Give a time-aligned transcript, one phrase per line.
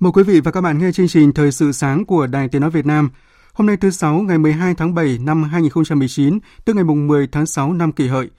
[0.00, 2.60] Mời quý vị và các bạn nghe chương trình Thời sự sáng của Đài Tiếng
[2.60, 3.10] Nói Việt Nam.
[3.52, 7.46] Hôm nay thứ Sáu ngày 12 tháng 7 năm 2019, tức ngày mùng 10 tháng
[7.46, 8.30] 6 năm kỷ hợi.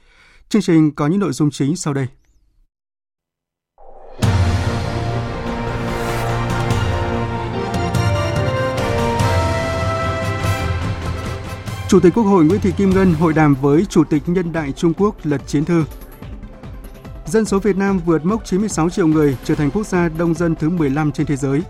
[0.49, 2.07] Chương trình có những nội dung chính sau đây.
[11.89, 14.71] Chủ tịch Quốc hội Nguyễn Thị Kim Ngân hội đàm với Chủ tịch Nhân đại
[14.71, 15.83] Trung Quốc Lật Chiến Thư.
[17.31, 20.55] Dân số Việt Nam vượt mốc 96 triệu người, trở thành quốc gia đông dân
[20.55, 21.61] thứ 15 trên thế giới.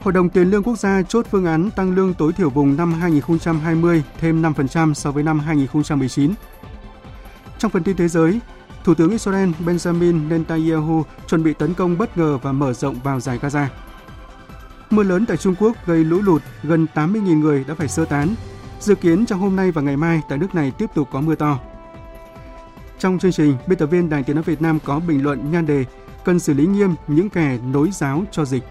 [0.00, 2.92] Hội đồng Tiền lương Quốc gia chốt phương án tăng lương tối thiểu vùng năm
[2.92, 6.32] 2020 thêm 5% so với năm 2019.
[7.58, 8.40] Trong phần tin thế giới,
[8.84, 13.20] Thủ tướng Israel Benjamin Netanyahu chuẩn bị tấn công bất ngờ và mở rộng vào
[13.20, 13.66] giải Gaza.
[14.90, 18.34] Mưa lớn tại Trung Quốc gây lũ lụt, gần 80.000 người đã phải sơ tán.
[18.80, 21.34] Dự kiến trong hôm nay và ngày mai tại nước này tiếp tục có mưa
[21.34, 21.58] to.
[22.98, 25.66] Trong chương trình, biên tập viên Đài Tiếng nói Việt Nam có bình luận nhan
[25.66, 25.84] đề
[26.24, 28.62] cần xử lý nghiêm những kẻ nối giáo cho dịch.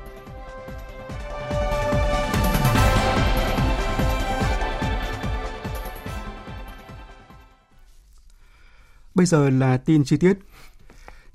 [9.16, 10.34] Bây giờ là tin chi tiết.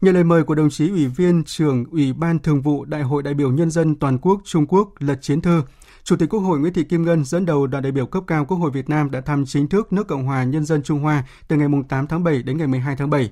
[0.01, 3.23] Nhận lời mời của đồng chí Ủy viên trưởng Ủy ban Thường vụ Đại hội
[3.23, 5.63] đại biểu Nhân dân Toàn quốc Trung Quốc Lật Chiến Thư,
[6.05, 8.45] Chủ tịch Quốc hội Nguyễn Thị Kim Ngân dẫn đầu đoàn đại biểu cấp cao
[8.45, 11.25] Quốc hội Việt Nam đã thăm chính thức nước Cộng hòa Nhân dân Trung Hoa
[11.49, 13.31] từ ngày 8 tháng 7 đến ngày 12 tháng 7.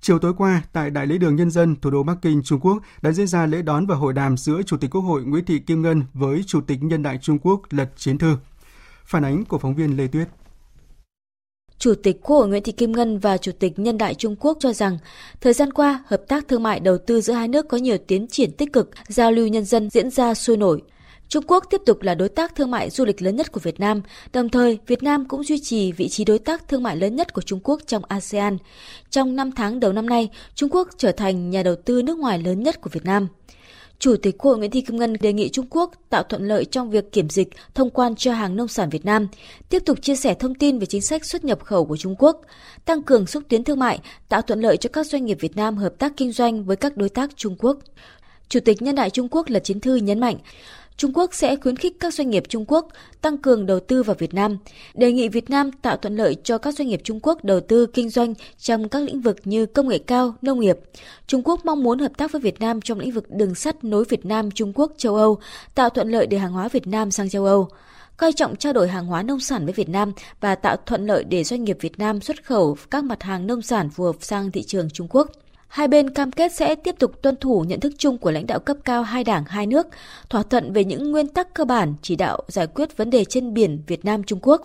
[0.00, 2.82] Chiều tối qua, tại Đại lễ đường Nhân dân, thủ đô Bắc Kinh, Trung Quốc
[3.02, 5.58] đã diễn ra lễ đón và hội đàm giữa Chủ tịch Quốc hội Nguyễn Thị
[5.58, 8.36] Kim Ngân với Chủ tịch Nhân đại Trung Quốc Lật Chiến Thư.
[9.04, 10.28] Phản ánh của phóng viên Lê Tuyết.
[11.78, 14.58] Chủ tịch Quốc hội Nguyễn Thị Kim Ngân và Chủ tịch Nhân đại Trung Quốc
[14.60, 14.98] cho rằng,
[15.40, 18.26] thời gian qua, hợp tác thương mại đầu tư giữa hai nước có nhiều tiến
[18.28, 20.82] triển tích cực, giao lưu nhân dân diễn ra sôi nổi.
[21.30, 23.80] Trung Quốc tiếp tục là đối tác thương mại du lịch lớn nhất của Việt
[23.80, 24.02] Nam,
[24.32, 27.32] đồng thời Việt Nam cũng duy trì vị trí đối tác thương mại lớn nhất
[27.32, 28.58] của Trung Quốc trong ASEAN.
[29.10, 32.38] Trong 5 tháng đầu năm nay, Trung Quốc trở thành nhà đầu tư nước ngoài
[32.38, 33.28] lớn nhất của Việt Nam.
[33.98, 36.64] Chủ tịch Quốc hội Nguyễn Thị Kim Ngân đề nghị Trung Quốc tạo thuận lợi
[36.64, 39.28] trong việc kiểm dịch, thông quan cho hàng nông sản Việt Nam,
[39.68, 42.40] tiếp tục chia sẻ thông tin về chính sách xuất nhập khẩu của Trung Quốc,
[42.84, 45.76] tăng cường xúc tiến thương mại, tạo thuận lợi cho các doanh nghiệp Việt Nam
[45.76, 47.78] hợp tác kinh doanh với các đối tác Trung Quốc.
[48.48, 50.36] Chủ tịch Nhân đại Trung Quốc Lật Chiến Thư nhấn mạnh,
[51.00, 52.88] Trung Quốc sẽ khuyến khích các doanh nghiệp Trung Quốc
[53.20, 54.58] tăng cường đầu tư vào Việt Nam,
[54.94, 57.86] đề nghị Việt Nam tạo thuận lợi cho các doanh nghiệp Trung Quốc đầu tư
[57.86, 60.78] kinh doanh trong các lĩnh vực như công nghệ cao, nông nghiệp.
[61.26, 64.04] Trung Quốc mong muốn hợp tác với Việt Nam trong lĩnh vực đường sắt nối
[64.04, 65.38] Việt Nam, Trung Quốc, châu Âu,
[65.74, 67.68] tạo thuận lợi để hàng hóa Việt Nam sang châu Âu
[68.16, 71.24] coi trọng trao đổi hàng hóa nông sản với Việt Nam và tạo thuận lợi
[71.24, 74.50] để doanh nghiệp Việt Nam xuất khẩu các mặt hàng nông sản phù hợp sang
[74.50, 75.30] thị trường Trung Quốc.
[75.70, 78.58] Hai bên cam kết sẽ tiếp tục tuân thủ nhận thức chung của lãnh đạo
[78.58, 79.86] cấp cao hai đảng hai nước,
[80.28, 83.54] thỏa thuận về những nguyên tắc cơ bản chỉ đạo giải quyết vấn đề trên
[83.54, 84.62] biển Việt Nam Trung Quốc,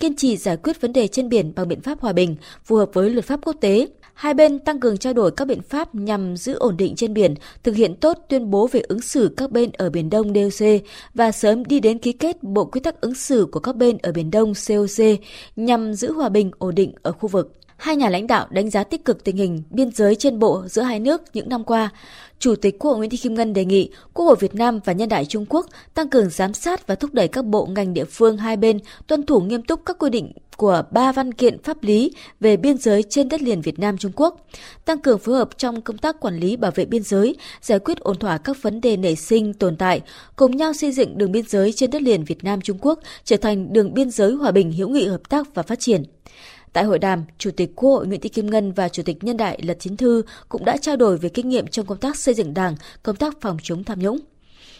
[0.00, 2.90] kiên trì giải quyết vấn đề trên biển bằng biện pháp hòa bình, phù hợp
[2.92, 3.88] với luật pháp quốc tế.
[4.14, 7.34] Hai bên tăng cường trao đổi các biện pháp nhằm giữ ổn định trên biển,
[7.62, 10.66] thực hiện tốt tuyên bố về ứng xử các bên ở Biển Đông DOC
[11.14, 14.12] và sớm đi đến ký kết bộ quy tắc ứng xử của các bên ở
[14.12, 15.04] Biển Đông COC
[15.56, 17.52] nhằm giữ hòa bình ổn định ở khu vực.
[17.84, 20.82] Hai nhà lãnh đạo đánh giá tích cực tình hình biên giới trên bộ giữa
[20.82, 21.90] hai nước những năm qua.
[22.38, 24.92] Chủ tịch Quốc hội Nguyễn Thị Kim Ngân đề nghị Quốc hội Việt Nam và
[24.92, 28.04] Nhân đại Trung Quốc tăng cường giám sát và thúc đẩy các bộ ngành địa
[28.04, 31.82] phương hai bên tuân thủ nghiêm túc các quy định của ba văn kiện pháp
[31.82, 34.46] lý về biên giới trên đất liền Việt Nam Trung Quốc,
[34.84, 37.98] tăng cường phối hợp trong công tác quản lý bảo vệ biên giới, giải quyết
[37.98, 40.00] ổn thỏa các vấn đề nảy sinh tồn tại,
[40.36, 43.36] cùng nhau xây dựng đường biên giới trên đất liền Việt Nam Trung Quốc trở
[43.36, 46.02] thành đường biên giới hòa bình, hữu nghị hợp tác và phát triển.
[46.74, 49.36] Tại hội đàm, Chủ tịch Quốc hội Nguyễn Thị Kim Ngân và Chủ tịch Nhân
[49.36, 52.34] đại Lật Chính Thư cũng đã trao đổi về kinh nghiệm trong công tác xây
[52.34, 54.18] dựng Đảng, công tác phòng chống tham nhũng.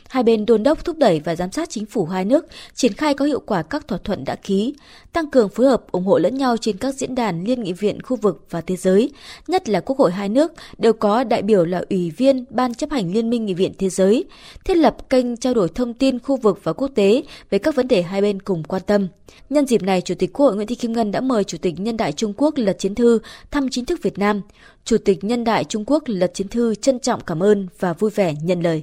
[0.08, 3.14] Hai bên đôn đốc thúc đẩy và giám sát chính phủ hai nước triển khai
[3.14, 4.74] có hiệu quả các thỏa thuận đã ký,
[5.12, 8.02] tăng cường phối hợp ủng hộ lẫn nhau trên các diễn đàn liên nghị viện
[8.02, 9.12] khu vực và thế giới,
[9.48, 12.90] nhất là quốc hội hai nước đều có đại biểu là ủy viên Ban chấp
[12.90, 14.24] hành Liên minh Nghị viện Thế giới,
[14.64, 17.88] thiết lập kênh trao đổi thông tin khu vực và quốc tế về các vấn
[17.88, 19.08] đề hai bên cùng quan tâm.
[19.50, 21.80] Nhân dịp này, Chủ tịch Quốc hội Nguyễn Thị Kim Ngân đã mời Chủ tịch
[21.80, 23.18] Nhân đại Trung Quốc Lật Chiến Thư
[23.50, 24.40] thăm chính thức Việt Nam.
[24.84, 28.10] Chủ tịch Nhân đại Trung Quốc Lật Chiến Thư trân trọng cảm ơn và vui
[28.10, 28.82] vẻ nhận lời.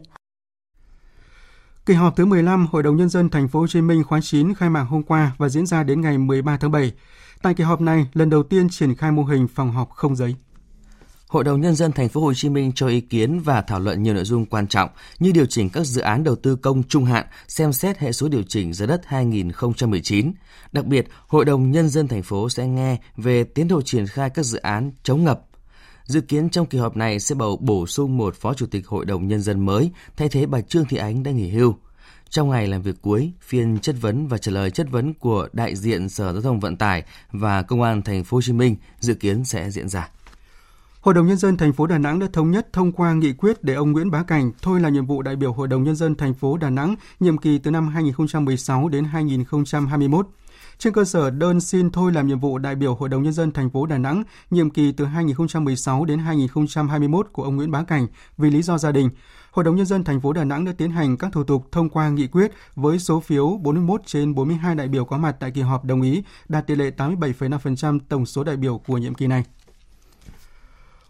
[1.85, 4.53] Kỳ họp thứ 15 Hội đồng nhân dân thành phố Hồ Chí Minh khóa 9
[4.53, 6.91] khai mạc hôm qua và diễn ra đến ngày 13 tháng 7.
[7.41, 10.35] Tại kỳ họp này, lần đầu tiên triển khai mô hình phòng họp không giấy.
[11.27, 14.03] Hội đồng nhân dân thành phố Hồ Chí Minh cho ý kiến và thảo luận
[14.03, 14.89] nhiều nội dung quan trọng
[15.19, 18.27] như điều chỉnh các dự án đầu tư công trung hạn, xem xét hệ số
[18.27, 20.31] điều chỉnh giá đất 2019.
[20.71, 24.29] Đặc biệt, Hội đồng nhân dân thành phố sẽ nghe về tiến độ triển khai
[24.29, 25.41] các dự án chống ngập.
[26.11, 29.05] Dự kiến trong kỳ họp này sẽ bầu bổ sung một phó chủ tịch Hội
[29.05, 31.75] đồng nhân dân mới thay thế bà Trương Thị Ánh đã nghỉ hưu.
[32.29, 35.75] Trong ngày làm việc cuối, phiên chất vấn và trả lời chất vấn của đại
[35.75, 39.13] diện Sở Giao thông Vận tải và Công an thành phố Hồ Chí Minh dự
[39.13, 40.09] kiến sẽ diễn ra.
[41.01, 43.63] Hội đồng nhân dân thành phố Đà Nẵng đã thống nhất thông qua nghị quyết
[43.63, 46.15] để ông Nguyễn Bá Cảnh thôi là nhiệm vụ đại biểu Hội đồng nhân dân
[46.15, 50.27] thành phố Đà Nẵng nhiệm kỳ từ năm 2016 đến 2021.
[50.81, 53.51] Trên cơ sở đơn xin thôi làm nhiệm vụ đại biểu Hội đồng nhân dân
[53.51, 58.07] thành phố Đà Nẵng nhiệm kỳ từ 2016 đến 2021 của ông Nguyễn Bá Cảnh
[58.37, 59.09] vì lý do gia đình,
[59.51, 61.89] Hội đồng nhân dân thành phố Đà Nẵng đã tiến hành các thủ tục thông
[61.89, 65.61] qua nghị quyết với số phiếu 41 trên 42 đại biểu có mặt tại kỳ
[65.61, 69.43] họp đồng ý, đạt tỷ lệ 87,5% tổng số đại biểu của nhiệm kỳ này.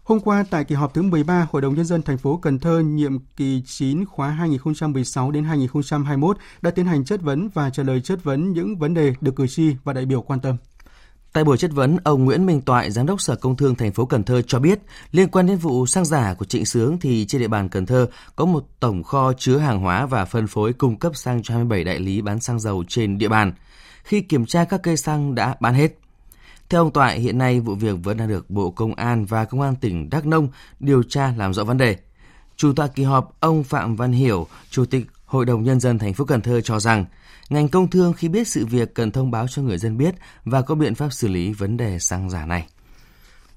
[0.02, 2.80] Hôm qua tại kỳ họp thứ 13, Hội đồng nhân dân thành phố Cần Thơ
[2.80, 8.00] nhiệm kỳ 9 khóa 2016 đến 2021 đã tiến hành chất vấn và trả lời
[8.00, 10.56] chất vấn những vấn đề được cử tri và đại biểu quan tâm.
[11.32, 14.04] Tại buổi chất vấn, ông Nguyễn Minh Toại, giám đốc Sở Công Thương thành phố
[14.06, 14.78] Cần Thơ cho biết,
[15.12, 18.06] liên quan đến vụ xăng giả của Trịnh Sướng thì trên địa bàn Cần Thơ
[18.36, 21.84] có một tổng kho chứa hàng hóa và phân phối cung cấp xăng cho 27
[21.84, 23.52] đại lý bán xăng dầu trên địa bàn.
[24.04, 26.01] Khi kiểm tra các cây xăng đã bán hết.
[26.72, 29.60] Theo ông Toại, hiện nay vụ việc vẫn đang được Bộ Công an và Công
[29.60, 30.48] an tỉnh Đắk Nông
[30.80, 31.96] điều tra làm rõ vấn đề.
[32.56, 36.14] Chủ tọa kỳ họp, ông Phạm Văn Hiểu, Chủ tịch Hội đồng Nhân dân thành
[36.14, 37.04] phố Cần Thơ cho rằng,
[37.50, 40.14] ngành công thương khi biết sự việc cần thông báo cho người dân biết
[40.44, 42.66] và có biện pháp xử lý vấn đề xăng giả này.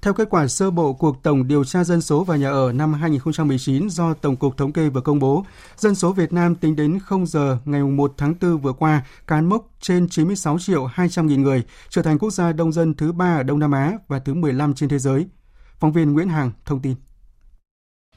[0.06, 2.92] Theo kết quả sơ bộ cuộc tổng điều tra dân số và nhà ở năm
[2.92, 5.44] 2019 do Tổng cục Thống kê vừa công bố,
[5.76, 9.48] dân số Việt Nam tính đến 0 giờ ngày 1 tháng 4 vừa qua cán
[9.48, 13.36] mốc trên 96 triệu 200 nghìn người, trở thành quốc gia đông dân thứ ba
[13.36, 15.26] ở Đông Nam Á và thứ 15 trên thế giới.
[15.78, 16.94] Phóng viên Nguyễn Hằng thông tin.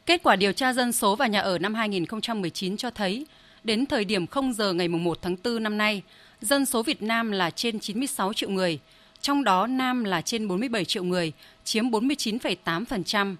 [0.05, 3.25] Kết quả điều tra dân số và nhà ở năm 2019 cho thấy,
[3.63, 6.03] đến thời điểm 0 giờ ngày 1 tháng 4 năm nay,
[6.41, 8.79] dân số Việt Nam là trên 96 triệu người,
[9.21, 11.31] trong đó nam là trên 47 triệu người,
[11.63, 13.35] chiếm 49,8%,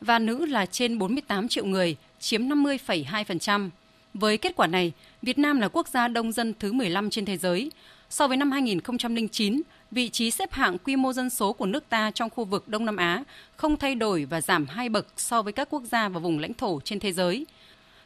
[0.00, 3.70] và nữ là trên 48 triệu người, chiếm 50,2%.
[4.14, 7.36] Với kết quả này, Việt Nam là quốc gia đông dân thứ 15 trên thế
[7.36, 7.70] giới.
[8.10, 12.10] So với năm 2009, vị trí xếp hạng quy mô dân số của nước ta
[12.10, 13.22] trong khu vực Đông Nam Á
[13.56, 16.54] không thay đổi và giảm hai bậc so với các quốc gia và vùng lãnh
[16.54, 17.46] thổ trên thế giới.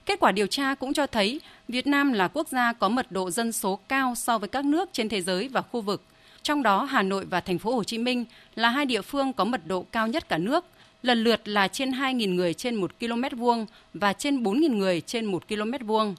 [0.07, 3.31] Kết quả điều tra cũng cho thấy Việt Nam là quốc gia có mật độ
[3.31, 6.03] dân số cao so với các nước trên thế giới và khu vực–
[6.49, 8.25] trong đó, Hà Nội và thành phố Hồ Chí Minh
[8.55, 10.65] là hai địa phương có mật độ cao nhất cả nước,
[11.03, 15.25] lần lượt là trên 2.000 người trên 1 km vuông và trên 4.000 người trên
[15.25, 16.15] 1 km vuông.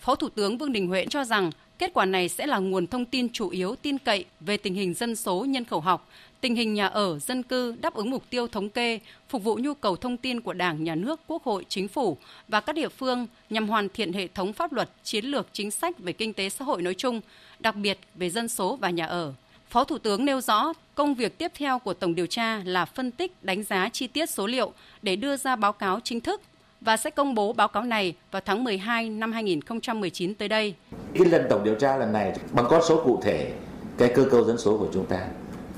[0.00, 3.04] Phó Thủ tướng Vương Đình Huệ cho rằng kết quả này sẽ là nguồn thông
[3.04, 6.08] tin chủ yếu tin cậy về tình hình dân số nhân khẩu học,
[6.40, 8.98] tình hình nhà ở, dân cư đáp ứng mục tiêu thống kê,
[9.28, 12.16] phục vụ nhu cầu thông tin của Đảng, Nhà nước, Quốc hội, Chính phủ
[12.48, 15.98] và các địa phương nhằm hoàn thiện hệ thống pháp luật, chiến lược, chính sách
[15.98, 17.20] về kinh tế xã hội nói chung,
[17.60, 19.34] đặc biệt về dân số và nhà ở.
[19.70, 23.10] Phó Thủ tướng nêu rõ, công việc tiếp theo của Tổng điều tra là phân
[23.10, 24.72] tích, đánh giá chi tiết số liệu
[25.02, 26.40] để đưa ra báo cáo chính thức
[26.80, 30.74] và sẽ công bố báo cáo này vào tháng 12 năm 2019 tới đây.
[31.14, 33.52] Cái lần tổng điều tra lần này bằng con số cụ thể
[33.98, 35.18] cái cơ cấu dân số của chúng ta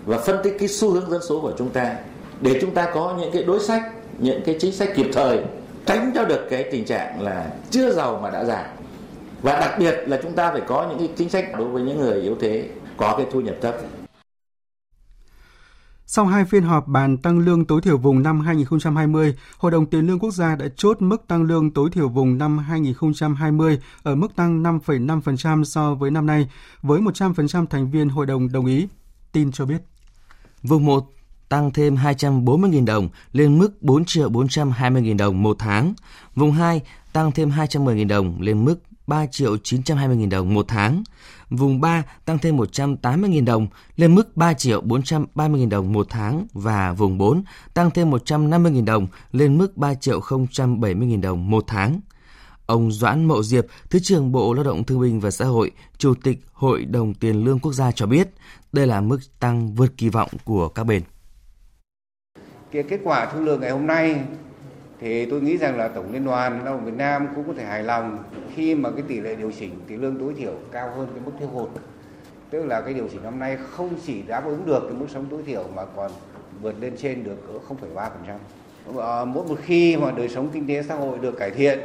[0.07, 1.97] và phân tích cái xu hướng dân số của chúng ta
[2.41, 3.83] để chúng ta có những cái đối sách,
[4.19, 5.41] những cái chính sách kịp thời
[5.87, 8.73] tránh cho được cái tình trạng là chưa giàu mà đã già.
[9.43, 12.01] Và đặc biệt là chúng ta phải có những cái chính sách đối với những
[12.01, 12.69] người yếu thế
[13.03, 13.75] có cái thu nhập thấp.
[16.07, 20.07] Sau hai phiên họp bàn tăng lương tối thiểu vùng năm 2020, Hội đồng Tiền
[20.07, 24.37] lương Quốc gia đã chốt mức tăng lương tối thiểu vùng năm 2020 ở mức
[24.37, 26.49] tăng 5,5% so với năm nay,
[26.83, 28.89] với 100% thành viên hội đồng đồng ý.
[29.33, 29.83] Tin cho biết.
[30.63, 31.11] Vùng 1
[31.49, 35.95] tăng thêm 240.000 đồng lên mức 4 triệu 420.000 đồng một tháng.
[36.35, 36.81] Vùng 2
[37.13, 41.03] tăng thêm 210.000 đồng lên mức 3 triệu 920.000 đồng một tháng.
[41.51, 43.67] Vùng 3 tăng thêm 180.000 đồng
[43.97, 47.45] lên mức 3 triệu 430.000 đồng một tháng và vùng 4
[47.75, 52.01] tăng thêm 150.000 đồng lên mức 3 triệu 070.000 đồng một tháng.
[52.67, 56.15] Ông Doãn Mậu Diệp, Thứ trưởng Bộ Lao động Thương binh và Xã hội, Chủ
[56.23, 58.29] tịch Hội đồng Tiền lương Quốc gia cho biết,
[58.73, 61.03] đây là mức tăng vượt kỳ vọng của các bên.
[62.73, 64.25] Cái kết quả thương lượng ngày hôm nay
[65.03, 67.65] thì tôi nghĩ rằng là Tổng Liên đoàn Lao động Việt Nam cũng có thể
[67.65, 68.19] hài lòng
[68.55, 71.33] khi mà cái tỷ lệ điều chỉnh tỷ lương tối thiểu cao hơn cái mức
[71.39, 71.69] thiếu hụt.
[72.51, 75.27] Tức là cái điều chỉnh năm nay không chỉ đáp ứng được cái mức sống
[75.31, 76.11] tối thiểu mà còn
[76.63, 78.39] vượt lên trên được cỡ 0,3%.
[78.97, 81.79] Ờ, mỗi một khi mà đời sống kinh tế xã hội được cải thiện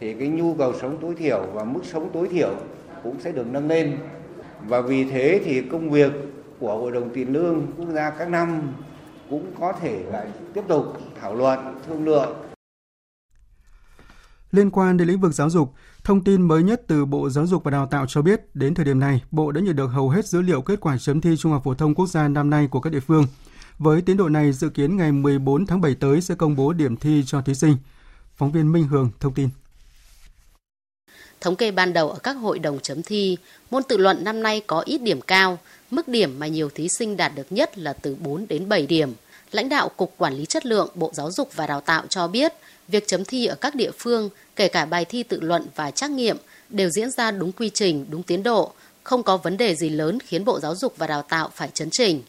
[0.00, 2.50] thì cái nhu cầu sống tối thiểu và mức sống tối thiểu
[3.02, 3.98] cũng sẽ được nâng lên.
[4.68, 6.12] Và vì thế thì công việc
[6.60, 8.74] của Hội đồng Tiền lương Quốc gia các năm
[9.30, 10.84] cũng có thể lại tiếp tục
[11.20, 12.36] thảo luận, thương lượng
[14.54, 15.72] Liên quan đến lĩnh vực giáo dục,
[16.04, 18.84] thông tin mới nhất từ Bộ Giáo dục và Đào tạo cho biết, đến thời
[18.84, 21.52] điểm này, Bộ đã nhận được hầu hết dữ liệu kết quả chấm thi Trung
[21.52, 23.26] học phổ thông quốc gia năm nay của các địa phương.
[23.78, 26.96] Với tiến độ này, dự kiến ngày 14 tháng 7 tới sẽ công bố điểm
[26.96, 27.76] thi cho thí sinh.
[28.36, 29.48] Phóng viên Minh Hường thông tin.
[31.40, 33.36] Thống kê ban đầu ở các hội đồng chấm thi,
[33.70, 35.58] môn tự luận năm nay có ít điểm cao,
[35.90, 39.12] mức điểm mà nhiều thí sinh đạt được nhất là từ 4 đến 7 điểm.
[39.52, 42.52] Lãnh đạo Cục Quản lý Chất lượng Bộ Giáo dục và Đào tạo cho biết,
[42.88, 46.10] việc chấm thi ở các địa phương, kể cả bài thi tự luận và trắc
[46.10, 46.36] nghiệm,
[46.68, 48.72] đều diễn ra đúng quy trình, đúng tiến độ,
[49.02, 51.90] không có vấn đề gì lớn khiến Bộ Giáo dục và Đào tạo phải chấn
[51.90, 52.22] chỉnh.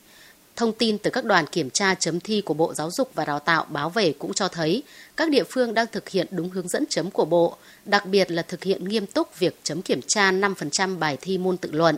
[0.55, 3.39] Thông tin từ các đoàn kiểm tra chấm thi của Bộ Giáo dục và Đào
[3.39, 4.83] tạo báo về cũng cho thấy
[5.17, 8.41] các địa phương đang thực hiện đúng hướng dẫn chấm của Bộ, đặc biệt là
[8.41, 11.95] thực hiện nghiêm túc việc chấm kiểm tra 5% bài thi môn tự luận.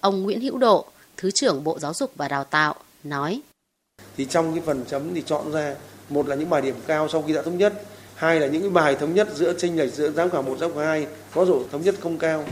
[0.00, 3.40] Ông Nguyễn Hữu Độ, Thứ trưởng Bộ Giáo dục và Đào tạo, nói.
[4.16, 5.74] Thì trong cái phần chấm thì chọn ra
[6.08, 7.82] một là những bài điểm cao sau khi đã thống nhất,
[8.22, 10.74] hai là những cái bài thống nhất giữa chênh lệch giữa giám khảo một giám
[10.74, 12.44] khảo hai có độ thống nhất không cao.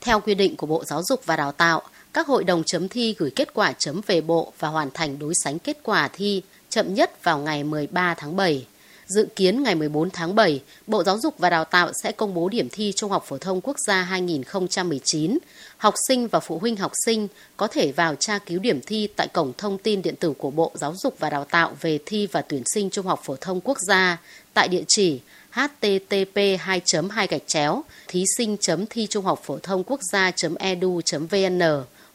[0.00, 3.14] Theo quy định của Bộ Giáo dục và Đào tạo, các hội đồng chấm thi
[3.18, 6.94] gửi kết quả chấm về Bộ và hoàn thành đối sánh kết quả thi chậm
[6.94, 8.66] nhất vào ngày 13 tháng 7.
[9.14, 12.48] Dự kiến ngày 14 tháng 7, Bộ Giáo dục và Đào tạo sẽ công bố
[12.48, 15.38] điểm thi Trung học phổ thông quốc gia 2019.
[15.76, 19.28] Học sinh và phụ huynh học sinh có thể vào tra cứu điểm thi tại
[19.28, 22.42] cổng thông tin điện tử của Bộ Giáo dục và Đào tạo về thi và
[22.42, 24.18] tuyển sinh Trung học phổ thông quốc gia
[24.54, 28.56] tại địa chỉ http 2 2 gạch chéo thí sinh
[28.90, 31.00] thi trung học phổ thông quốc gia edu
[31.30, 31.60] vn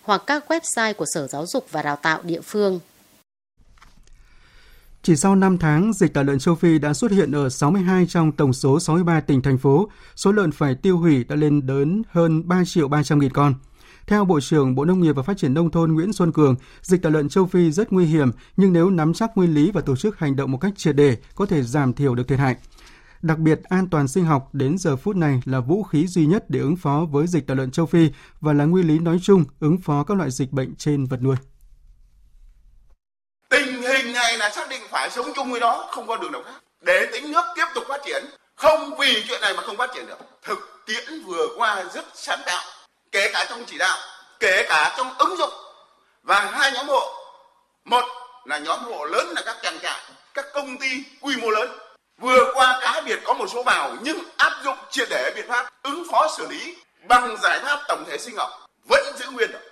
[0.02, 2.80] hoặc các website của Sở Giáo dục và Đào tạo địa phương.
[5.08, 8.32] Chỉ sau 5 tháng, dịch tả lợn châu Phi đã xuất hiện ở 62 trong
[8.32, 9.90] tổng số 63 tỉnh thành phố.
[10.16, 13.54] Số lợn phải tiêu hủy đã lên đến hơn 3 triệu 300 nghìn con.
[14.08, 17.02] Theo Bộ trưởng Bộ Nông nghiệp và Phát triển Nông thôn Nguyễn Xuân Cường, dịch
[17.02, 19.96] tả lợn châu Phi rất nguy hiểm, nhưng nếu nắm chắc nguyên lý và tổ
[19.96, 22.56] chức hành động một cách triệt để, có thể giảm thiểu được thiệt hại.
[23.22, 26.50] Đặc biệt, an toàn sinh học đến giờ phút này là vũ khí duy nhất
[26.50, 28.10] để ứng phó với dịch tả lợn châu Phi
[28.42, 31.36] và là nguyên lý nói chung ứng phó các loại dịch bệnh trên vật nuôi.
[34.80, 36.52] Định phải sống chung với nó, không có đường nào khác.
[36.82, 40.08] Để tính nước tiếp tục phát triển, không vì chuyện này mà không phát triển
[40.08, 40.18] được.
[40.42, 42.64] Thực tiễn vừa qua rất sáng tạo,
[43.12, 43.98] kể cả trong chỉ đạo,
[44.40, 45.54] kể cả trong ứng dụng.
[46.24, 47.14] Và hai nhóm hộ,
[47.86, 48.04] một
[48.46, 50.00] là nhóm hộ lớn là các trang trại,
[50.34, 50.90] các công ty
[51.22, 51.70] quy mô lớn
[52.22, 55.70] Vừa qua cá biệt có một số vào nhưng áp dụng triệt để biện pháp
[55.84, 56.76] ứng phó xử lý
[57.08, 58.50] bằng giải pháp tổng thể sinh học
[58.90, 59.72] vẫn giữ nguyên được.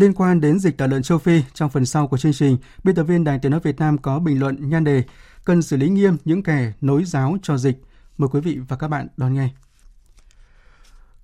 [0.00, 2.94] Liên quan đến dịch tả lợn châu Phi, trong phần sau của chương trình, biên
[2.94, 5.02] tập viên Đài Tiếng nói Việt Nam có bình luận nhan đề
[5.44, 7.82] cần xử lý nghiêm những kẻ nối giáo cho dịch.
[8.18, 9.48] Mời quý vị và các bạn đón nghe.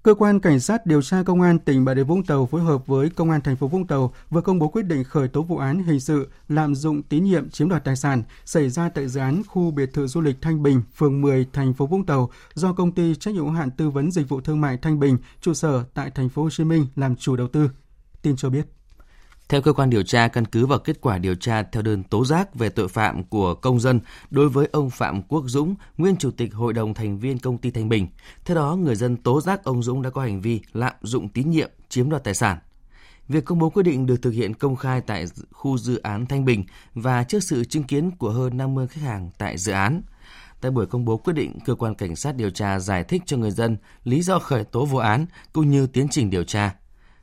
[0.02, 2.86] Cơ quan Cảnh sát điều tra Công an tỉnh Bà Rịa Vũng Tàu phối hợp
[2.86, 5.58] với Công an thành phố Vũng Tàu vừa công bố quyết định khởi tố vụ
[5.58, 9.20] án hình sự lạm dụng tín nhiệm chiếm đoạt tài sản xảy ra tại dự
[9.20, 12.72] án khu biệt thự du lịch Thanh Bình, phường 10, thành phố Vũng Tàu do
[12.72, 15.54] công ty trách nhiệm hữu hạn tư vấn dịch vụ thương mại Thanh Bình, trụ
[15.54, 17.70] sở tại thành phố Hồ Chí Minh làm chủ đầu tư.
[18.26, 18.66] Tin cho biết.
[19.48, 22.24] Theo cơ quan điều tra, căn cứ vào kết quả điều tra theo đơn tố
[22.24, 26.30] giác về tội phạm của công dân đối với ông Phạm Quốc Dũng, nguyên chủ
[26.30, 28.08] tịch Hội đồng thành viên công ty Thanh Bình.
[28.44, 31.50] Theo đó, người dân tố giác ông Dũng đã có hành vi lạm dụng tín
[31.50, 32.58] nhiệm, chiếm đoạt tài sản.
[33.28, 36.44] Việc công bố quyết định được thực hiện công khai tại khu dự án Thanh
[36.44, 36.64] Bình
[36.94, 40.02] và trước sự chứng kiến của hơn 50 khách hàng tại dự án.
[40.60, 43.36] Tại buổi công bố quyết định, cơ quan cảnh sát điều tra giải thích cho
[43.36, 46.74] người dân lý do khởi tố vụ án cũng như tiến trình điều tra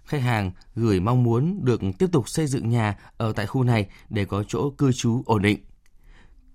[0.06, 3.88] khách hàng gửi mong muốn được tiếp tục xây dựng nhà ở tại khu này
[4.10, 5.60] để có chỗ cư trú ổn định.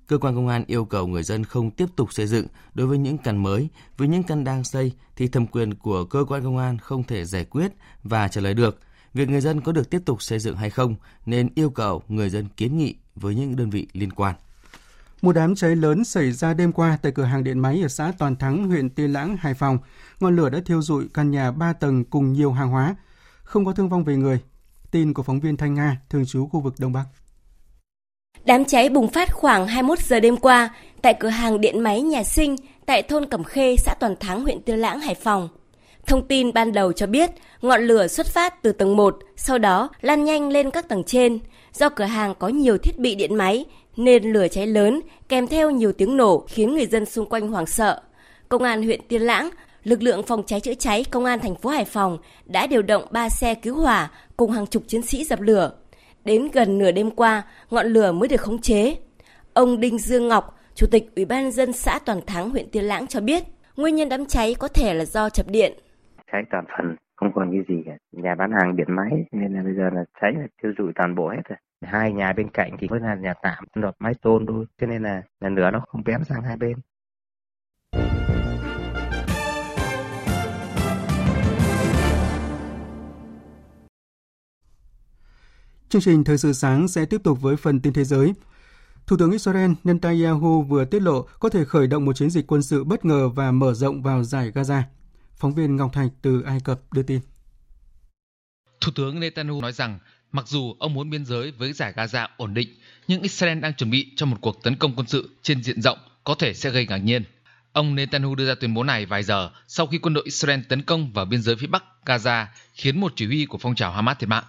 [0.07, 2.99] Cơ quan công an yêu cầu người dân không tiếp tục xây dựng đối với
[2.99, 6.59] những căn mới, với những căn đang xây thì thẩm quyền của cơ quan công
[6.59, 8.81] an không thể giải quyết và trả lời được.
[9.15, 10.95] Việc người dân có được tiếp tục xây dựng hay không
[11.27, 14.35] nên yêu cầu người dân kiến nghị với những đơn vị liên quan.
[15.23, 18.13] Một đám cháy lớn xảy ra đêm qua tại cửa hàng điện máy ở xã
[18.19, 19.79] Toàn Thắng, huyện Tiên Lãng, Hải Phòng.
[20.21, 22.97] Ngọn lửa đã thiêu rụi căn nhà 3 tầng cùng nhiều hàng hóa,
[23.49, 24.39] không có thương vong về người.
[24.91, 27.05] Tin của phóng viên Thanh Nga, thường trú khu vực Đông Bắc.
[28.45, 32.23] Đám cháy bùng phát khoảng 21 giờ đêm qua tại cửa hàng điện máy nhà
[32.23, 35.49] sinh tại thôn Cẩm Khê, xã Toàn Thắng, huyện Tiên Lãng, Hải Phòng.
[36.07, 37.31] Thông tin ban đầu cho biết,
[37.63, 41.39] ngọn lửa xuất phát từ tầng 1, sau đó lan nhanh lên các tầng trên.
[41.73, 43.65] Do cửa hàng có nhiều thiết bị điện máy,
[43.97, 47.67] nên lửa cháy lớn, kèm theo nhiều tiếng nổ khiến người dân xung quanh hoảng
[47.67, 48.03] sợ.
[48.49, 49.51] Công an huyện Tiên Lãng,
[49.89, 53.03] lực lượng phòng cháy chữa cháy công an thành phố Hải Phòng đã điều động
[53.11, 55.73] 3 xe cứu hỏa cùng hàng chục chiến sĩ dập lửa.
[56.25, 58.97] Đến gần nửa đêm qua, ngọn lửa mới được khống chế.
[59.55, 63.07] Ông Đinh Dương Ngọc, Chủ tịch Ủy ban dân xã Toàn Thắng, huyện Tiên Lãng
[63.07, 63.43] cho biết,
[63.77, 65.73] nguyên nhân đám cháy có thể là do chập điện.
[66.33, 67.93] Cháy toàn phần, không còn cái gì cả.
[68.13, 71.15] Nhà bán hàng điện máy nên là bây giờ là cháy là thiêu rụi toàn
[71.15, 71.59] bộ hết rồi.
[71.83, 75.03] Hai nhà bên cạnh thì mới là nhà tạm, đọt mái tôn thôi, cho nên
[75.03, 76.77] là, là lửa nó không bén sang hai bên.
[85.89, 88.33] Chương trình Thời sự sáng sẽ tiếp tục với phần tin thế giới.
[89.07, 92.63] Thủ tướng Israel Netanyahu vừa tiết lộ có thể khởi động một chiến dịch quân
[92.63, 94.83] sự bất ngờ và mở rộng vào giải Gaza.
[95.37, 97.21] Phóng viên Ngọc Thạch từ Ai Cập đưa tin.
[98.81, 99.99] Thủ tướng Netanyahu nói rằng
[100.33, 102.69] mặc dù ông muốn biên giới với giải Gaza ổn định,
[103.09, 105.99] nhưng Israel đang chuẩn bị cho một cuộc tấn công quân sự trên diện rộng
[106.25, 107.25] có thể sẽ gây ngạc nhiên.
[107.73, 110.83] Ông Netanyahu đưa ra tuyên bố này vài giờ sau khi quân đội Israel tấn
[110.83, 114.19] công vào biên giới phía bắc Gaza khiến một chỉ huy của phong trào Hamas
[114.19, 114.45] thiệt mạng.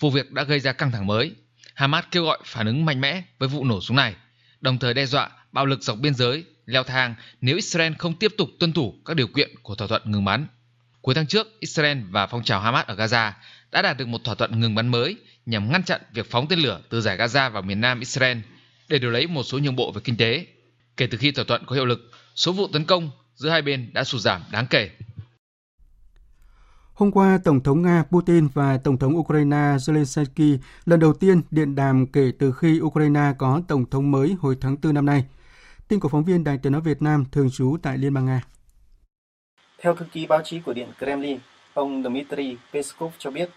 [0.00, 1.34] Vụ việc đã gây ra căng thẳng mới.
[1.74, 4.14] Hamas kêu gọi phản ứng mạnh mẽ với vụ nổ súng này,
[4.60, 8.34] đồng thời đe dọa bạo lực dọc biên giới leo thang nếu Israel không tiếp
[8.38, 10.46] tục tuân thủ các điều kiện của thỏa thuận ngừng bắn.
[11.00, 13.32] Cuối tháng trước, Israel và phong trào Hamas ở Gaza
[13.70, 15.16] đã đạt được một thỏa thuận ngừng bắn mới
[15.46, 18.38] nhằm ngăn chặn việc phóng tên lửa từ giải Gaza vào miền nam Israel
[18.88, 20.46] để đổi lấy một số nhượng bộ về kinh tế.
[20.96, 23.90] Kể từ khi thỏa thuận có hiệu lực, số vụ tấn công giữa hai bên
[23.92, 24.90] đã sụt giảm đáng kể.
[27.00, 31.74] Hôm qua, Tổng thống Nga Putin và Tổng thống Ukraine Zelensky lần đầu tiên điện
[31.74, 35.24] đàm kể từ khi Ukraine có Tổng thống mới hồi tháng 4 năm nay.
[35.88, 38.42] Tin của phóng viên Đài tiếng nói Việt Nam thường trú tại Liên bang Nga.
[39.78, 41.38] Theo thư ký báo chí của Điện Kremlin,
[41.74, 43.50] ông Dmitry Peskov cho biết,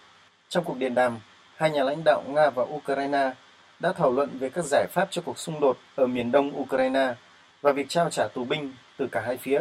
[0.48, 1.18] trong cuộc điện đàm,
[1.56, 3.32] hai nhà lãnh đạo Nga và Ukraine
[3.80, 7.14] đã thảo luận về các giải pháp cho cuộc xung đột ở miền đông Ukraine
[7.62, 9.60] và việc trao trả tù binh từ cả hai phía.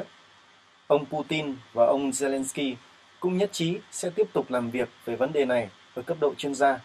[0.87, 2.75] Ông Putin và ông Zelensky
[3.23, 6.33] cũng nhất trí sẽ tiếp tục làm việc về vấn đề này ở cấp độ
[6.37, 6.79] chuyên gia,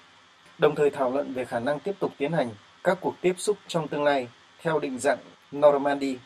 [0.59, 2.51] đồng thời thảo luận về khả năng tiếp tục tiến hành
[2.85, 4.29] các cuộc tiếp xúc trong tương lai
[4.63, 5.19] theo định dạng
[5.57, 6.19] Normandy.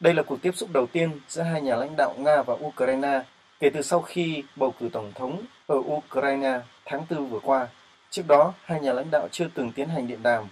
[0.00, 3.22] Đây là cuộc tiếp xúc đầu tiên giữa hai nhà lãnh đạo Nga và Ukraine
[3.60, 7.68] kể từ sau khi bầu cử tổng thống ở Ukraine tháng 4 vừa qua.
[8.10, 10.44] Trước đó, hai nhà lãnh đạo chưa từng tiến hành điện đàm,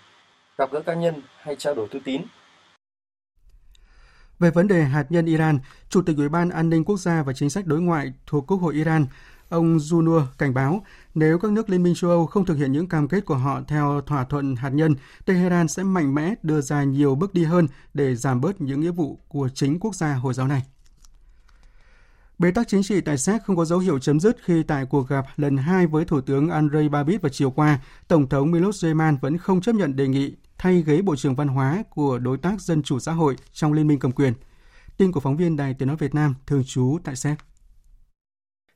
[0.58, 2.22] gặp gỡ cá nhân hay trao đổi thư tín.
[4.38, 7.33] Về vấn đề hạt nhân Iran, Chủ tịch Ủy ban An ninh Quốc gia và
[7.33, 9.07] Chính sách Đối ngoại thuộc Quốc hội Iran,
[9.49, 12.88] ông Junur cảnh báo nếu các nước Liên minh châu Âu không thực hiện những
[12.88, 14.94] cam kết của họ theo thỏa thuận hạt nhân,
[15.25, 18.90] Tehran sẽ mạnh mẽ đưa ra nhiều bước đi hơn để giảm bớt những nghĩa
[18.90, 20.62] vụ của chính quốc gia Hồi giáo này.
[22.38, 25.09] Bế tắc chính trị tại Séc không có dấu hiệu chấm dứt khi tại cuộc
[25.09, 29.16] gặp lần hai với Thủ tướng Andrei Babis vào chiều qua, Tổng thống Milos Zeman
[29.20, 32.60] vẫn không chấp nhận đề nghị thay ghế Bộ trưởng Văn hóa của đối tác
[32.60, 34.32] Dân chủ xã hội trong Liên minh cầm quyền.
[34.96, 37.38] Tin của phóng viên Đài Tiếng Nói Việt Nam thường trú tại Séc.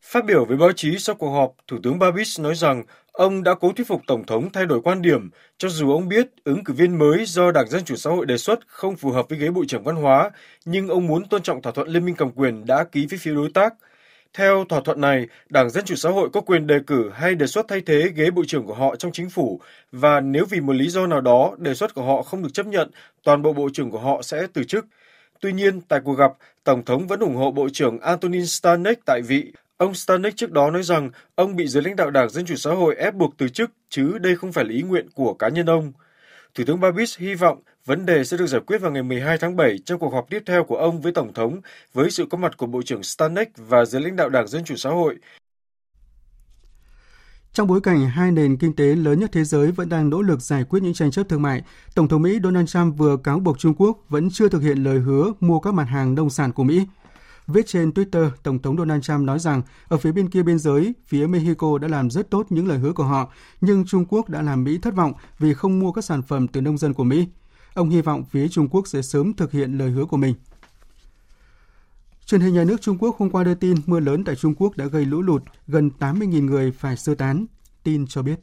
[0.02, 3.54] Phát biểu với báo chí sau cuộc họp, Thủ tướng Babis nói rằng ông đã
[3.60, 6.74] cố thuyết phục Tổng thống thay đổi quan điểm, cho dù ông biết ứng cử
[6.74, 9.50] viên mới do Đảng Dân Chủ Xã hội đề xuất không phù hợp với ghế
[9.50, 10.30] Bộ trưởng Văn hóa,
[10.64, 13.34] nhưng ông muốn tôn trọng thỏa thuận Liên minh cầm quyền đã ký với phía
[13.34, 13.74] đối tác.
[14.34, 17.46] Theo thỏa thuận này, Đảng Dân Chủ Xã hội có quyền đề cử hay đề
[17.46, 19.60] xuất thay thế ghế bộ trưởng của họ trong chính phủ
[19.92, 22.66] và nếu vì một lý do nào đó đề xuất của họ không được chấp
[22.66, 22.90] nhận,
[23.24, 24.86] toàn bộ bộ trưởng của họ sẽ từ chức.
[25.40, 26.32] Tuy nhiên, tại cuộc gặp,
[26.64, 29.52] Tổng thống vẫn ủng hộ Bộ trưởng Antonin Stanek tại vị.
[29.76, 32.70] Ông Stanek trước đó nói rằng ông bị giới lãnh đạo Đảng Dân Chủ Xã
[32.70, 35.66] hội ép buộc từ chức, chứ đây không phải là ý nguyện của cá nhân
[35.66, 35.92] ông.
[36.54, 39.56] Thủ tướng Babis hy vọng vấn đề sẽ được giải quyết vào ngày 12 tháng
[39.56, 41.60] 7 trong cuộc họp tiếp theo của ông với Tổng thống
[41.94, 44.76] với sự có mặt của Bộ trưởng Stanek và giới lãnh đạo Đảng Dân Chủ
[44.76, 45.16] Xã hội.
[47.52, 50.40] Trong bối cảnh hai nền kinh tế lớn nhất thế giới vẫn đang nỗ lực
[50.40, 51.62] giải quyết những tranh chấp thương mại,
[51.94, 54.98] Tổng thống Mỹ Donald Trump vừa cáo buộc Trung Quốc vẫn chưa thực hiện lời
[54.98, 56.86] hứa mua các mặt hàng nông sản của Mỹ.
[57.52, 60.94] Viết trên Twitter, Tổng thống Donald Trump nói rằng ở phía bên kia biên giới,
[61.06, 64.42] phía Mexico đã làm rất tốt những lời hứa của họ, nhưng Trung Quốc đã
[64.42, 67.28] làm Mỹ thất vọng vì không mua các sản phẩm từ nông dân của Mỹ.
[67.74, 70.34] Ông hy vọng phía Trung Quốc sẽ sớm thực hiện lời hứa của mình.
[72.26, 74.76] Truyền hình nhà nước Trung Quốc hôm qua đưa tin mưa lớn tại Trung Quốc
[74.76, 77.46] đã gây lũ lụt, gần 80.000 người phải sơ tán.
[77.82, 78.40] Tin cho biết.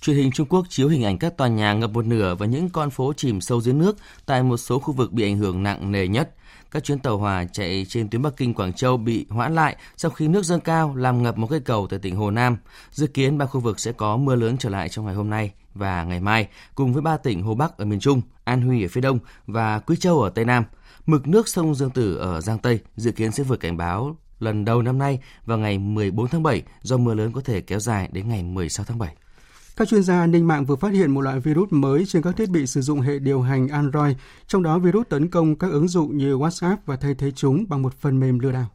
[0.00, 2.68] Truyền hình Trung Quốc chiếu hình ảnh các tòa nhà ngập một nửa và những
[2.68, 5.92] con phố chìm sâu dưới nước tại một số khu vực bị ảnh hưởng nặng
[5.92, 6.34] nề nhất.
[6.74, 10.10] Các chuyến tàu hỏa chạy trên tuyến Bắc Kinh Quảng Châu bị hoãn lại sau
[10.10, 12.56] khi nước dâng cao làm ngập một cây cầu tại tỉnh Hồ Nam.
[12.90, 15.52] Dự kiến ba khu vực sẽ có mưa lớn trở lại trong ngày hôm nay
[15.74, 18.88] và ngày mai, cùng với ba tỉnh Hồ Bắc ở miền Trung, An Huy ở
[18.88, 20.64] phía Đông và Quý Châu ở Tây Nam.
[21.06, 24.64] Mực nước sông Dương Tử ở Giang Tây dự kiến sẽ vượt cảnh báo lần
[24.64, 28.08] đầu năm nay vào ngày 14 tháng 7 do mưa lớn có thể kéo dài
[28.12, 29.14] đến ngày 16 tháng 7.
[29.76, 32.36] Các chuyên gia an ninh mạng vừa phát hiện một loại virus mới trên các
[32.36, 35.88] thiết bị sử dụng hệ điều hành Android, trong đó virus tấn công các ứng
[35.88, 38.66] dụng như WhatsApp và thay thế chúng bằng một phần mềm lừa đảo.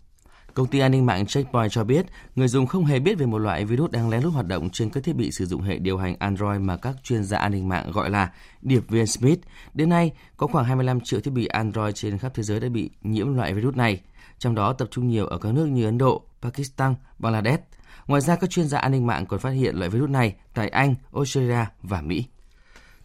[0.53, 3.37] Công ty an ninh mạng Checkpoint cho biết, người dùng không hề biết về một
[3.37, 5.97] loại virus đang lén lút hoạt động trên các thiết bị sử dụng hệ điều
[5.97, 8.31] hành Android mà các chuyên gia an ninh mạng gọi là
[8.61, 9.39] điệp viên Smith.
[9.73, 12.89] Đến nay, có khoảng 25 triệu thiết bị Android trên khắp thế giới đã bị
[13.01, 14.01] nhiễm loại virus này,
[14.39, 17.63] trong đó tập trung nhiều ở các nước như Ấn Độ, Pakistan, Bangladesh.
[18.09, 20.69] Ngoài ra, các chuyên gia an ninh mạng còn phát hiện loại virus này tại
[20.69, 22.25] Anh, Australia và Mỹ.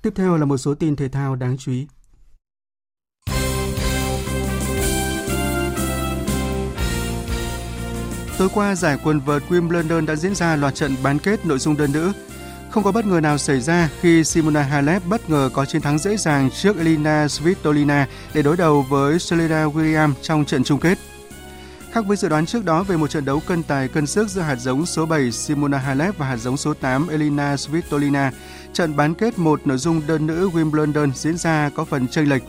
[0.02, 1.86] Tiếp theo là một số tin thể thao đáng chú ý.
[8.38, 11.76] Tối qua, giải quần vợt Wimbledon đã diễn ra loạt trận bán kết nội dung
[11.76, 12.12] đơn nữ.
[12.70, 15.98] Không có bất ngờ nào xảy ra khi Simona Halep bất ngờ có chiến thắng
[15.98, 20.98] dễ dàng trước Elina Svitolina để đối đầu với Serena Williams trong trận chung kết.
[21.94, 24.40] Khác với dự đoán trước đó về một trận đấu cân tài cân sức giữa
[24.40, 28.32] hạt giống số 7 Simona Halep và hạt giống số 8 Elina Svitolina,
[28.72, 32.42] trận bán kết một nội dung đơn nữ Wimbledon diễn ra có phần chênh lệch.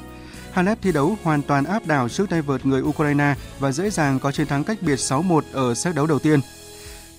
[0.51, 4.19] Halep thi đấu hoàn toàn áp đảo trước tay vợt người Ukraine và dễ dàng
[4.19, 6.39] có chiến thắng cách biệt 6-1 ở set đấu đầu tiên.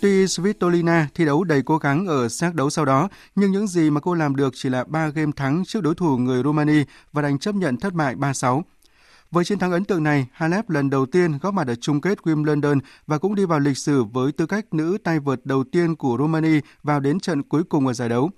[0.01, 3.91] Tuy Svitolina thi đấu đầy cố gắng ở set đấu sau đó, nhưng những gì
[3.91, 7.23] mà cô làm được chỉ là 3 game thắng trước đối thủ người Romania và
[7.23, 8.63] đành chấp nhận thất bại 3-6.
[9.37, 12.19] Với chiến thắng ấn tượng này, Halep lần đầu tiên góp mặt ở chung kết
[12.23, 15.97] Wimbledon và cũng đi vào lịch sử với tư cách nữ tay vợt đầu tiên
[15.97, 18.31] của Romania vào đến trận cuối cùng ở giải đấu.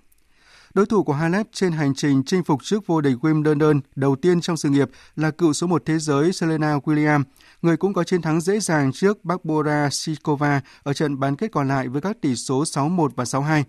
[0.75, 4.41] Đối thủ của Halep trên hành trình chinh phục chức vô địch Wimbledon đầu tiên
[4.41, 7.23] trong sự nghiệp là cựu số 1 thế giới Serena Williams,
[7.63, 11.69] người cũng có chiến thắng dễ dàng trước Barbora Sikova ở trận bán kết còn
[11.69, 13.63] lại với các tỷ số 6-1 và 6-2.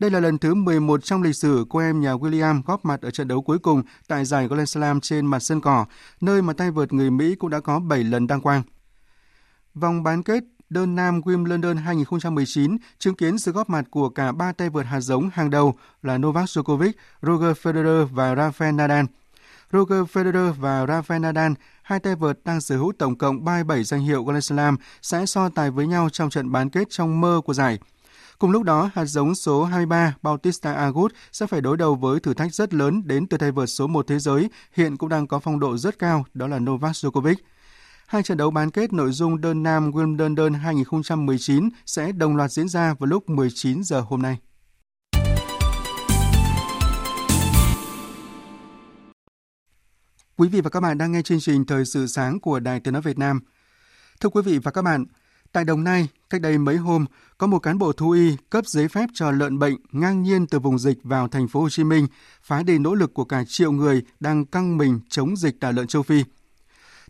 [0.00, 3.10] Đây là lần thứ 11 trong lịch sử cô em nhà William góp mặt ở
[3.10, 5.86] trận đấu cuối cùng tại giải Grand Slam trên mặt sân cỏ,
[6.20, 8.62] nơi mà tay vợt người Mỹ cũng đã có 7 lần đăng quang.
[9.74, 14.52] Vòng bán kết đơn nam Wimbledon 2019 chứng kiến sự góp mặt của cả ba
[14.52, 19.04] tay vợt hạt giống hàng đầu là Novak Djokovic, Roger Federer và Rafael Nadal.
[19.72, 24.00] Roger Federer và Rafael Nadal, hai tay vợt đang sở hữu tổng cộng 37 danh
[24.00, 27.54] hiệu Grand Slam, sẽ so tài với nhau trong trận bán kết trong mơ của
[27.54, 27.78] giải.
[28.40, 32.34] Cùng lúc đó, hạt giống số 23 Bautista Agut sẽ phải đối đầu với thử
[32.34, 35.38] thách rất lớn đến từ tay vợt số 1 thế giới, hiện cũng đang có
[35.38, 37.34] phong độ rất cao, đó là Novak Djokovic.
[38.06, 42.68] Hai trận đấu bán kết nội dung đơn nam Wimbledon 2019 sẽ đồng loạt diễn
[42.68, 44.38] ra vào lúc 19 giờ hôm nay.
[50.36, 52.92] Quý vị và các bạn đang nghe chương trình Thời sự sáng của Đài Tiếng
[52.92, 53.40] nói Việt Nam.
[54.20, 55.04] Thưa quý vị và các bạn,
[55.52, 57.06] tại Đồng Nai, cách đây mấy hôm,
[57.38, 60.58] có một cán bộ thú y cấp giấy phép cho lợn bệnh ngang nhiên từ
[60.58, 62.06] vùng dịch vào thành phố Hồ Chí Minh,
[62.42, 65.86] phá đi nỗ lực của cả triệu người đang căng mình chống dịch tả lợn
[65.86, 66.24] châu Phi.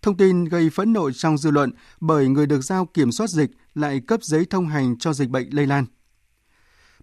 [0.03, 3.51] Thông tin gây phẫn nộ trong dư luận bởi người được giao kiểm soát dịch
[3.75, 5.85] lại cấp giấy thông hành cho dịch bệnh lây lan.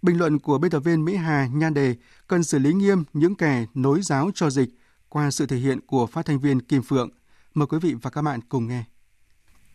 [0.01, 1.95] Bình luận của biên tập viên Mỹ Hà nhan đề
[2.27, 4.69] cần xử lý nghiêm những kẻ nối giáo cho dịch
[5.09, 7.09] qua sự thể hiện của phát thanh viên Kim Phượng.
[7.53, 8.83] Mời quý vị và các bạn cùng nghe.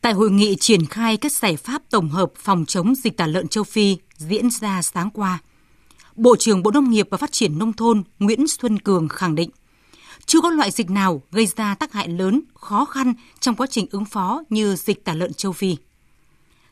[0.03, 3.49] Tại hội nghị triển khai các giải pháp tổng hợp phòng chống dịch tả lợn
[3.49, 5.39] châu Phi diễn ra sáng qua,
[6.17, 9.51] Bộ trưởng Bộ Nông nghiệp và Phát triển Nông thôn Nguyễn Xuân Cường khẳng định
[10.27, 13.87] chưa có loại dịch nào gây ra tác hại lớn, khó khăn trong quá trình
[13.91, 15.77] ứng phó như dịch tả lợn châu Phi.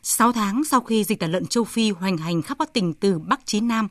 [0.03, 3.19] 6 tháng sau khi dịch tả lợn châu Phi hoành hành khắp các tỉnh từ
[3.19, 3.87] Bắc chí Nam,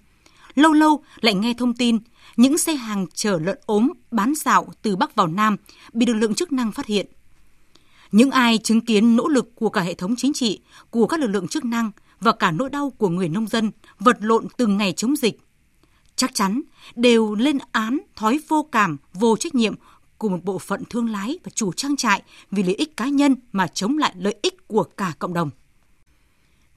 [0.55, 1.99] lâu lâu lại nghe thông tin
[2.37, 5.57] những xe hàng chở lợn ốm bán dạo từ Bắc vào Nam
[5.93, 7.07] bị lực lượng chức năng phát hiện.
[8.13, 11.27] Những ai chứng kiến nỗ lực của cả hệ thống chính trị, của các lực
[11.27, 14.93] lượng chức năng và cả nỗi đau của người nông dân vật lộn từng ngày
[14.93, 15.41] chống dịch
[16.21, 16.61] chắc chắn
[16.95, 19.75] đều lên án thói vô cảm, vô trách nhiệm
[20.19, 23.37] của một bộ phận thương lái và chủ trang trại vì lợi ích cá nhân
[23.53, 25.51] mà chống lại lợi ích của cả cộng đồng.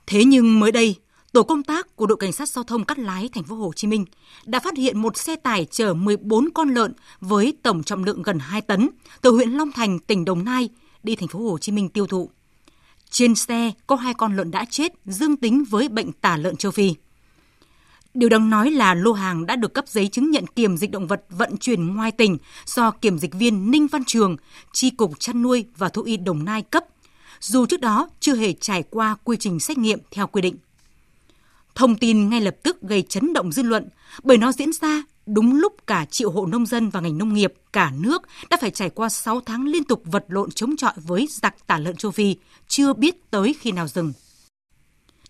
[0.08, 0.96] Thế nhưng mới đây,
[1.32, 3.88] tổ công tác của đội cảnh sát giao thông Cát Lái thành phố Hồ Chí
[3.88, 4.06] Minh
[4.46, 8.40] đã phát hiện một xe tải chở 14 con lợn với tổng trọng lượng gần
[8.40, 8.90] 2 tấn
[9.22, 10.70] từ huyện Long Thành, tỉnh Đồng Nai
[11.04, 12.30] đi thành phố Hồ Chí Minh tiêu thụ.
[13.10, 16.72] Trên xe có hai con lợn đã chết dương tính với bệnh tả lợn châu
[16.72, 16.94] Phi.
[18.14, 21.08] Điều đáng nói là lô hàng đã được cấp giấy chứng nhận kiểm dịch động
[21.08, 24.38] vật vận chuyển ngoài tỉnh do kiểm dịch viên Ninh Văn Trường,
[24.74, 26.84] Tri Cục Chăn nuôi và Thú y Đồng Nai cấp,
[27.40, 30.56] dù trước đó chưa hề trải qua quy trình xét nghiệm theo quy định.
[31.76, 33.90] Thông tin ngay lập tức gây chấn động dư luận
[34.24, 37.54] bởi nó diễn ra đúng lúc cả triệu hộ nông dân và ngành nông nghiệp
[37.74, 41.28] cả nước đã phải trải qua 6 tháng liên tục vật lộn chống chọi với
[41.30, 42.36] giặc tả lợn châu Phi,
[42.68, 44.14] chưa biết tới khi nào dừng.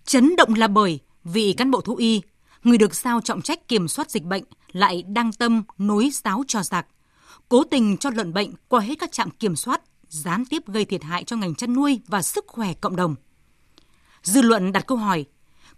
[0.05, 2.21] Chấn động là bởi vị cán bộ thú y,
[2.63, 6.63] người được giao trọng trách kiểm soát dịch bệnh lại đăng tâm nối giáo cho
[6.63, 6.87] giặc,
[7.49, 11.03] cố tình cho lợn bệnh qua hết các trạm kiểm soát, gián tiếp gây thiệt
[11.03, 13.15] hại cho ngành chăn nuôi và sức khỏe cộng đồng.
[14.23, 15.25] Dư luận đặt câu hỏi,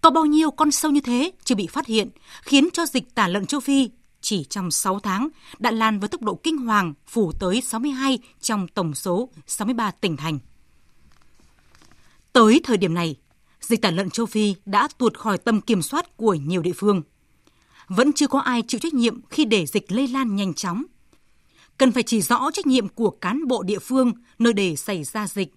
[0.02, 2.10] có bao nhiêu con sâu như thế chưa bị phát hiện,
[2.42, 3.90] khiến cho dịch tả lợn châu Phi
[4.26, 5.28] chỉ trong 6 tháng
[5.60, 10.18] đã lan với tốc độ kinh hoàng phủ tới 62 trong tổng số 63 tỉnh
[10.18, 10.40] thành.
[12.34, 13.16] Tới thời điểm này,
[13.62, 17.02] dịch tả lợn châu Phi đã tuột khỏi tầm kiểm soát của nhiều địa phương.
[17.88, 20.84] Vẫn chưa có ai chịu trách nhiệm khi để dịch lây lan nhanh chóng.
[21.78, 25.28] Cần phải chỉ rõ trách nhiệm của cán bộ địa phương nơi để xảy ra
[25.28, 25.54] dịch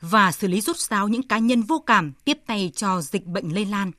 [0.00, 3.54] và xử lý rút ráo những cá nhân vô cảm tiếp tay cho dịch bệnh
[3.54, 3.92] lây lan.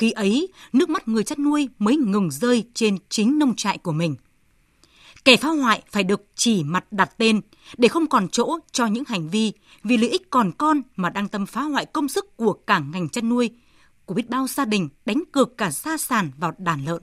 [0.00, 3.92] Khi ấy, nước mắt người chăn nuôi mới ngừng rơi trên chính nông trại của
[3.92, 4.16] mình.
[5.24, 7.40] Kẻ phá hoại phải được chỉ mặt đặt tên
[7.76, 9.52] để không còn chỗ cho những hành vi
[9.84, 13.08] vì lợi ích còn con mà đang tâm phá hoại công sức của cả ngành
[13.08, 13.50] chăn nuôi,
[14.04, 17.02] của biết bao gia đình đánh cược cả gia sản vào đàn lợn.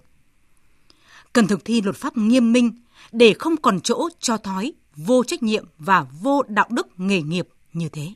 [1.34, 2.72] Cần thực thi luật pháp nghiêm minh
[3.12, 7.48] để không còn chỗ cho thói, vô trách nhiệm và vô đạo đức nghề nghiệp
[7.74, 8.14] như thế.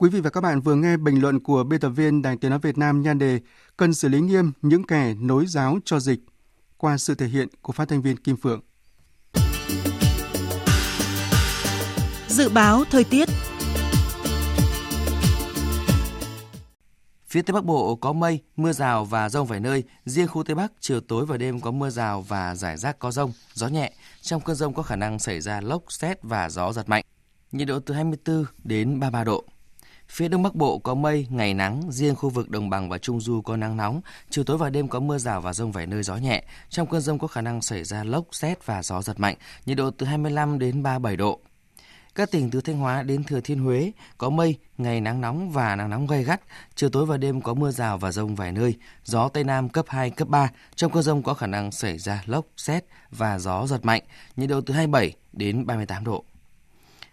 [0.00, 2.50] Quý vị và các bạn vừa nghe bình luận của biên tập viên Đài Tiếng
[2.50, 3.40] nói Việt Nam nhan đề
[3.76, 6.20] cần xử lý nghiêm những kẻ nối giáo cho dịch
[6.76, 8.60] qua sự thể hiện của phát thanh viên Kim Phượng.
[12.28, 13.28] Dự báo thời tiết
[17.26, 19.84] Phía Tây Bắc Bộ có mây, mưa rào và rông vài nơi.
[20.04, 23.10] Riêng khu Tây Bắc, chiều tối và đêm có mưa rào và rải rác có
[23.10, 23.92] rông, gió nhẹ.
[24.20, 27.04] Trong cơn rông có khả năng xảy ra lốc, xét và gió giật mạnh.
[27.52, 29.44] Nhiệt độ từ 24 đến 33 độ.
[30.10, 33.20] Phía Đông Bắc Bộ có mây, ngày nắng, riêng khu vực đồng bằng và trung
[33.20, 36.02] du có nắng nóng, chiều tối và đêm có mưa rào và rông vài nơi
[36.02, 36.44] gió nhẹ.
[36.68, 39.76] Trong cơn rông có khả năng xảy ra lốc, xét và gió giật mạnh, nhiệt
[39.76, 41.40] độ từ 25 đến 37 độ.
[42.14, 45.76] Các tỉnh từ Thanh Hóa đến Thừa Thiên Huế có mây, ngày nắng nóng và
[45.76, 46.40] nắng nóng gay gắt,
[46.74, 49.84] chiều tối và đêm có mưa rào và rông vài nơi, gió Tây Nam cấp
[49.88, 50.50] 2, cấp 3.
[50.74, 54.02] Trong cơn rông có khả năng xảy ra lốc, xét và gió giật mạnh,
[54.36, 56.24] nhiệt độ từ 27 đến 38 độ.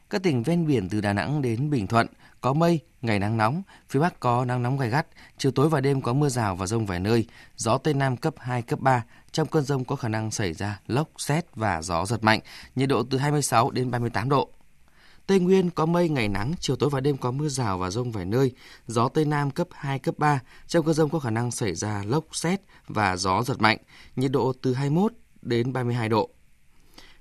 [0.09, 2.07] Các tỉnh ven biển từ Đà Nẵng đến Bình Thuận
[2.41, 5.81] có mây, ngày nắng nóng, phía Bắc có nắng nóng gai gắt, chiều tối và
[5.81, 9.03] đêm có mưa rào và rông vài nơi, gió Tây Nam cấp 2, cấp 3.
[9.31, 12.39] Trong cơn rông có khả năng xảy ra lốc, xét và gió giật mạnh,
[12.75, 14.49] nhiệt độ từ 26 đến 38 độ.
[15.27, 18.11] Tây Nguyên có mây, ngày nắng, chiều tối và đêm có mưa rào và rông
[18.11, 18.51] vài nơi,
[18.87, 20.39] gió Tây Nam cấp 2, cấp 3.
[20.67, 23.77] Trong cơn rông có khả năng xảy ra lốc, xét và gió giật mạnh,
[24.15, 26.29] nhiệt độ từ 21 đến 32 độ.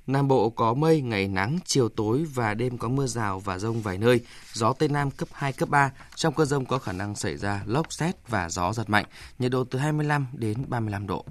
[0.06, 3.82] Nam Bộ có mây, ngày nắng, chiều tối và đêm có mưa rào và rông
[3.82, 4.20] vài nơi,
[4.52, 5.90] gió Tây Nam cấp 2, cấp 3.
[6.14, 9.04] Trong cơn rông có khả năng xảy ra lốc xét và gió giật mạnh,
[9.38, 11.24] nhiệt độ từ 25 đến 35 độ.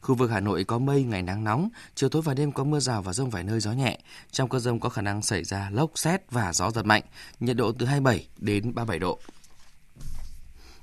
[0.00, 2.80] Khu vực Hà Nội có mây, ngày nắng nóng, chiều tối và đêm có mưa
[2.80, 3.98] rào và rông vài nơi gió nhẹ.
[4.30, 7.02] Trong cơn rông có khả năng xảy ra lốc xét và gió giật mạnh,
[7.40, 9.18] nhiệt độ từ 27 đến 37 độ.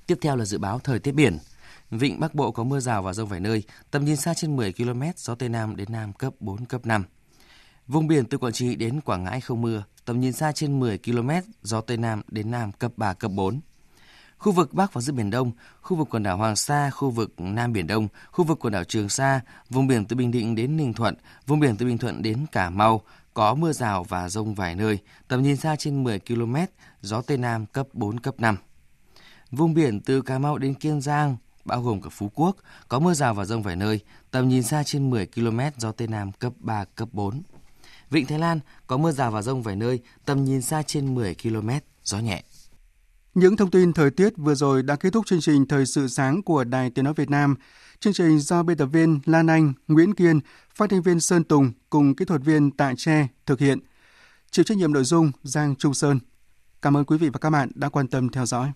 [0.08, 1.38] Tiếp theo là dự báo thời tiết biển.
[1.92, 4.74] Vịnh Bắc Bộ có mưa rào và rông vài nơi, tầm nhìn xa trên 10
[4.74, 7.04] km, gió Tây Nam đến Nam cấp 4, cấp 5.
[7.88, 10.98] Vùng biển từ Quảng Trị đến Quảng Ngãi không mưa, tầm nhìn xa trên 10
[10.98, 11.30] km,
[11.62, 13.60] gió Tây Nam đến Nam cấp 3, cấp 4.
[14.38, 17.34] Khu vực Bắc và giữa Biển Đông, khu vực quần đảo Hoàng Sa, khu vực
[17.38, 20.78] Nam Biển Đông, khu vực quần đảo Trường Sa, vùng biển từ Bình Định đến
[20.78, 21.16] Ninh Thuận,
[21.48, 23.02] vùng biển từ Bình Thuận đến Cà Mau,
[23.34, 26.56] có mưa rào và rông vài nơi, tầm nhìn xa trên 10 km,
[27.02, 28.58] gió Tây Nam cấp 4, cấp 5.
[29.52, 32.56] Vùng biển từ Cà Mau đến Kiên Giang, bao gồm cả Phú Quốc,
[32.88, 34.00] có mưa rào và rông vài nơi,
[34.32, 37.42] tầm nhìn xa trên 10 km, gió Tây Nam cấp 3, cấp 4.
[38.10, 41.36] Vịnh Thái Lan có mưa rào và rông vài nơi, tầm nhìn xa trên 10
[41.44, 41.70] km,
[42.04, 42.44] gió nhẹ.
[43.34, 46.44] Những thông tin thời tiết vừa rồi đã kết thúc chương trình Thời sự sáng
[46.44, 47.56] của Đài Tiếng Nói Việt Nam.
[48.00, 50.40] Chương trình do biên tập viên Lan Anh, Nguyễn Kiên,
[50.76, 53.80] phát thanh viên Sơn Tùng cùng kỹ thuật viên Tạ Tre thực hiện.
[54.52, 56.20] Chịu trách nhiệm nội dung Giang Trung Sơn.
[56.82, 58.72] Cảm ơn quý vị và các bạn đã quan tâm theo dõi.